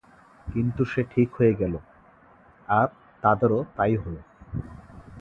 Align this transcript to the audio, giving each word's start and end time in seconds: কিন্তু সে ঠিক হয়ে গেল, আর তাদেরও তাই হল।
কিন্তু 0.47 0.81
সে 0.85 1.01
ঠিক 1.13 1.29
হয়ে 1.35 1.53
গেল, 1.53 1.73
আর 2.69 2.87
তাদেরও 3.23 3.59
তাই 3.77 3.93
হল। 3.95 4.15